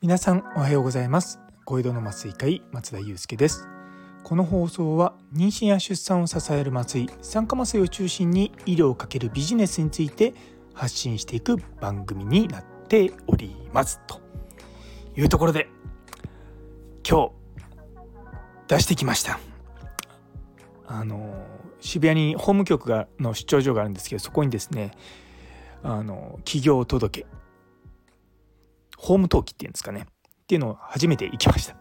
[0.00, 1.38] 皆さんおはようございます。
[1.66, 3.68] 小江戸の麻酔科医松田祐介です。
[4.22, 10.32] この放送は妊娠や出産を支える麻酔酸化麻酔を中心に医療をかけるビジネスについて
[10.72, 14.00] 発信していく番組になっております。
[14.06, 14.22] と
[15.14, 15.68] いうところで
[17.06, 17.32] 今日
[18.68, 19.51] 出してきました。
[20.94, 21.46] あの
[21.80, 24.92] 渋谷に法務局がの出張所があるんですけどそこにですね
[25.82, 27.24] あの企業届
[28.98, 31.76] ホーム登記っていうんですかねっていうのを初めて行きました。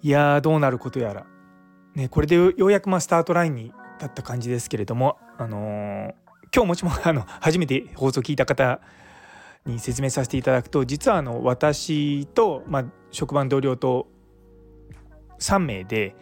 [0.00, 1.26] いやどうなることやら。
[1.94, 3.64] ねこれでようやくまあスタートラインに
[3.98, 6.12] 立った感じですけれどもあのー、
[6.54, 8.80] 今日もしも あの初めて放送聞いた方
[9.66, 14.06] に説明させていただくと実はあの私と、まあ、職場の同僚と
[15.40, 16.14] 3名で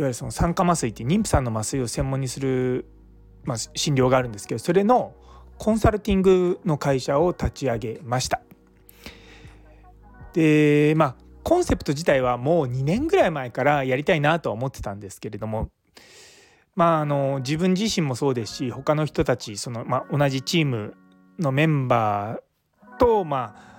[0.00, 2.86] いわゆるその酸化麻酔って妊婦さんの麻酔を専門にする、
[3.44, 5.12] まあ、診療があるんですけどそれの
[5.58, 8.40] コンサルティングの会社を立ち上げました。
[10.32, 15.68] でまあコンセプト自体はもう2年ぐらい前からやりたいなとは思ってたんですけれども
[16.76, 20.94] まああの自分自身もそうですし他の人たちその、まあ、同じチーム
[21.38, 23.69] のメンバーとまあ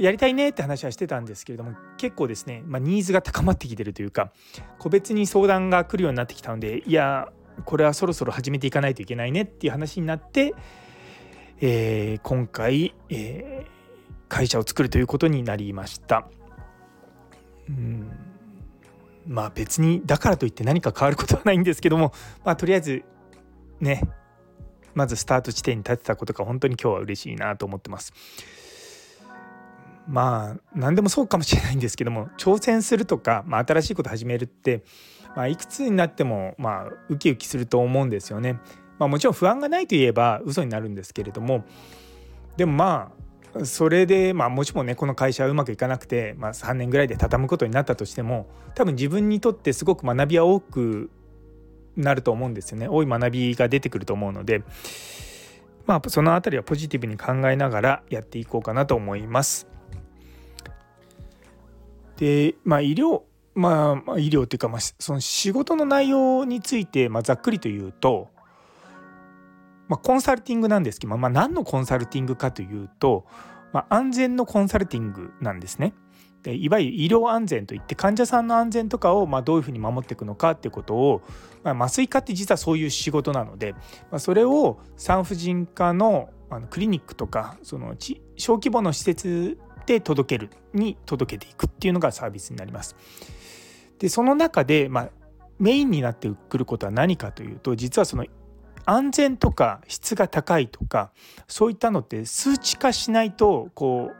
[0.00, 4.32] やりたいねって話はしてたんですけれども結構ですね、まあ、ニーズが高まってきてるというか
[4.78, 7.28] 個別に相談が来るようになってきたのでいや
[7.64, 10.54] これはそろそろ始めていかないといけないねっていう話になって
[11.60, 13.68] えー、今回、えー、
[14.28, 16.28] 会社を作るということになりました。
[17.68, 18.10] うん
[19.26, 22.12] まあ別にだからといって何か変わることはないんですけども、
[22.44, 23.02] まあ、とりあえず
[23.78, 24.02] ね
[24.94, 28.14] まずスタート地点に立てたことが本当に今日は嬉しいなと思ってます。
[30.08, 34.82] まあ何でもそうかもしれないんですけども挑戦するとか、まあ、新しいこと始めるって、
[35.36, 38.58] まあ、いくつになってもまあウキウキすると思うんですよね。
[38.98, 41.64] まあ、もちろん不安がないといえば嘘になるんですけれども
[42.56, 43.12] でもま
[43.54, 51.10] あそれで、まあ、もしもねこの会社はうまくいかなくて、まあ、3年ぐらいで畳むことになったとしても多分自分にとってすごく学びは多く
[51.96, 54.62] なると思うんですよね多い学びが出てくると思うので、
[55.86, 59.77] まあ、その辺りはポジティブに考えながらやっていこうかなと思います。
[62.18, 63.22] でまあ医療
[63.54, 68.28] まあ、医療っていうか、まあ、その仕事の内容について、まあ、ざっくりと言うと
[69.88, 73.26] まあ、コンサルティングなんですけど、まあ、何のコンサルティングかというと、
[73.72, 75.94] まあ、安全のコンサルティングなんですね。
[76.42, 81.22] でいわゆる医療安全といって患者さんの安全とかをまあどういうふうに守っていくのかっていうことを、
[81.64, 87.94] まあ、麻酔科って実はそういう仕事なので、まあ、それを産婦人科のあのクリニックとかその
[88.36, 89.58] 小規模の施設
[89.88, 92.94] で届けるに届けていくっていうのがサービスになります。
[93.98, 95.10] でその中で、まあ、
[95.58, 98.26] メインになってくることは何かというと実はその
[98.84, 101.10] 安全とか質が高いとか
[101.48, 104.16] そういったのって数値化しないとこう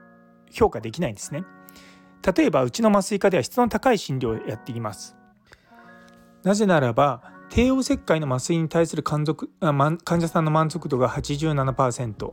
[0.51, 1.45] 評価できないんですね。
[2.37, 5.17] 例えばうちの麻酔科では質の高い診療をやっています。
[6.43, 12.32] なぜならば帝王切開の麻酔に対する患者さんの満足度が87%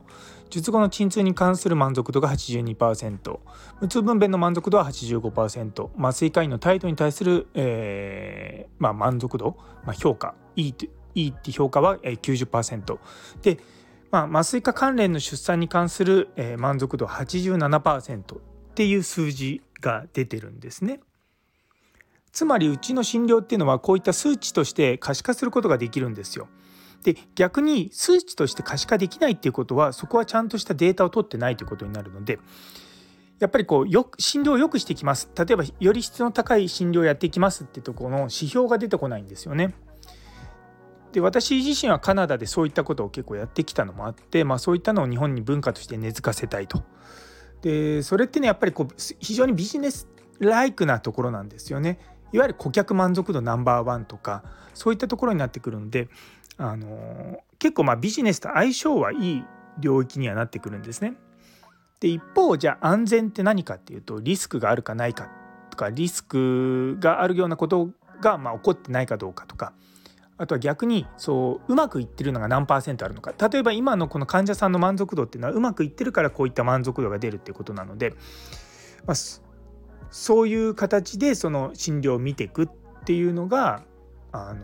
[0.50, 3.40] 術後の鎮痛に関する満足度が82%
[3.82, 10.36] 無痛分娩の満足度は85%麻酔科医の態度に対する、えーまあ、満足度、まあ、評価。
[10.56, 10.76] いい
[11.16, 12.98] いいって評価は90%
[13.42, 13.58] で、
[14.12, 18.40] まあ、麻酔科関連の出産に関する満足度は87%っ
[18.76, 21.00] ていう数字が出てるんですね。
[22.36, 26.50] つまりうちの診療っていうのはこういった数値として可視化することができるんですよ。
[27.04, 32.40] で逆に数値として可視化できないっていうことはそこはちゃんとしたデータを取ってないということになるので
[33.40, 39.74] やっぱりこうよ診療を良くしていきます例えばより質の高い診療をやっていきますってとこの指標が出てこないんですよね。
[41.14, 46.84] で私自身はカナダでそういったことを結構やってきたのもあって、まあ、そういったのを日本に文化として根付かせたいと。
[47.62, 50.10] でそれってねやっぱりこう非常にビジネス
[50.40, 52.00] ライクなところなんですよね。
[52.36, 56.10] いわゆる顧客満足度ナンバーワンとかそういったところになってくるので
[56.58, 59.44] あの結構まあビジネスと相性はいい
[59.80, 61.16] 領域にはなってくるんですね。
[62.02, 65.30] で一方じゃあ安全って何かっていうとリスクがあるかないか
[65.70, 67.90] とかリスクがあるようなこと
[68.22, 69.72] がまあ起こってないかどうかとか
[70.38, 78.12] あとは逆にそううまくいってるのが何パーセントあるのか例えば今のこの患者さんの満足度っていうのはうまくいってるからこういった満足度が出るっていうことなので、
[79.06, 79.16] まあ、
[80.10, 82.70] そういう形でその診療を見ていくっ
[83.06, 83.84] ていうのが
[84.32, 84.64] あの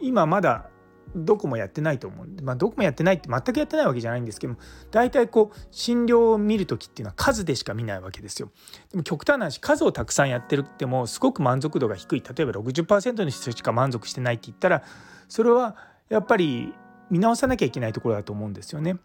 [0.00, 0.70] 今まだ
[1.16, 4.58] どこもやってないと思うんで、まあ、どこもやってないって全くやってないわけじゃないんですけども
[4.90, 8.50] 大体こう診療を見る時っていうのは数でしか見ないわけですよ。
[8.90, 14.82] でも極端な話数をたくさんやってるってもすごく満足度が低い例えば60%の人しか満足してないって言ったら
[15.28, 15.76] それは
[16.08, 16.74] やっぱり
[17.10, 18.96] 見直さなきゃいけないところだと思うんですよね。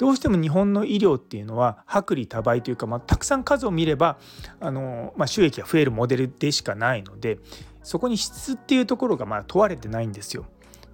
[0.00, 4.16] どうしても日本の医療っていうのは薄利多売というか、まあ、たくさん数を見れば
[4.58, 7.38] あの、まあ、収益が増えるモデルでしかないので
[7.82, 10.46] そこに質っていうところがまあ問われてないんですよ。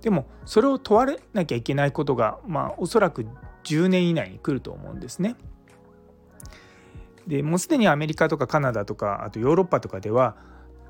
[0.03, 3.27] でもそれを問われなきゃいけないことがまあおそらく
[3.63, 5.37] 10年以内に来ると思うんですね。
[7.29, 10.35] でもうすでにアメリカとかカナダとかあとヨーロッパとかでは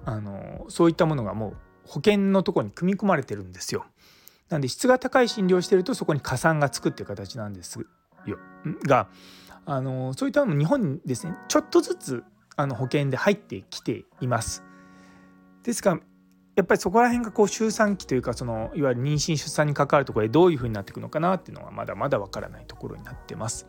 [0.06, 3.84] あのそういったものがもう保険のとこに組み込まれてるんですよ。
[4.48, 7.86] なんで質が高い診療してるとそこに加算がつくっていう形なんです
[8.30, 8.38] よ
[8.86, 9.08] が
[9.64, 12.24] あのそういったのも日本にですねちょっとずつ
[12.56, 14.62] あの保険で入ってきています。
[15.62, 16.00] ですから
[16.54, 23.66] やっぱりそこら辺がこう周産期というかそのいわゆる妊娠出産に関わるところでどういうふうになっていくのかなっていうのはまだまだわからないところになってます。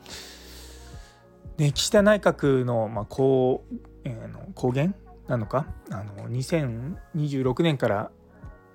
[1.58, 3.66] で岸田内閣のまあ公,、
[4.06, 4.96] えー、の公言
[5.28, 8.12] なのかあの2026年から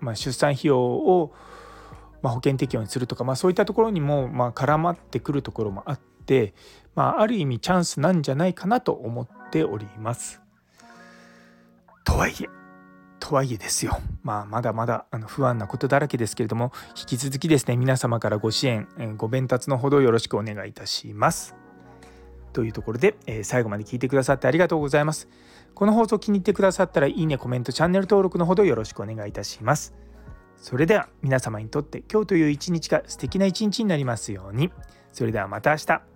[0.00, 1.32] まあ出産費用を
[2.22, 6.54] まあ、保険適用にするとか、まあ、そういったところにもま絡まってくるところもあって、
[6.94, 10.40] まあ、ある意味チャンスなんじゃないかなと思っております。
[12.04, 12.48] とはいえ
[13.20, 21.54] とはいえですよ、まあ、まだまだあの不安なことだらけですけれども引き続きですね皆様からご支援ご鞭達のほどよろしくお願いいたします。
[22.52, 25.28] というところで、えー、最後まで聞いてくださってありがとうございます。
[25.74, 29.94] この放送気に入ってくださったらいいねコメントチャンネル登録のほどよろしくお願いいたします。
[30.62, 34.70] それでは皆様にとって今日という一日が素敵な一日になりますように。
[35.12, 36.11] それではまた明日。